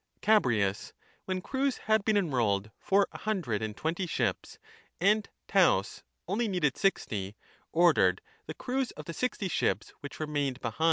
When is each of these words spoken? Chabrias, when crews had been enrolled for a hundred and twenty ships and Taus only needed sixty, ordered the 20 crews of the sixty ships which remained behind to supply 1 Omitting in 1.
Chabrias, 0.19 0.93
when 1.25 1.41
crews 1.41 1.77
had 1.85 2.03
been 2.03 2.17
enrolled 2.17 2.71
for 2.79 3.07
a 3.11 3.19
hundred 3.19 3.61
and 3.61 3.77
twenty 3.77 4.07
ships 4.07 4.57
and 4.99 5.29
Taus 5.47 6.01
only 6.27 6.47
needed 6.47 6.75
sixty, 6.75 7.35
ordered 7.71 8.19
the 8.47 8.55
20 8.55 8.57
crews 8.57 8.91
of 8.93 9.05
the 9.05 9.13
sixty 9.13 9.47
ships 9.47 9.91
which 9.99 10.19
remained 10.19 10.55
behind 10.55 10.55
to 10.55 10.57
supply 10.57 10.69
1 10.69 10.69
Omitting 10.69 10.69
in 10.69 10.69
1. 10.69 10.73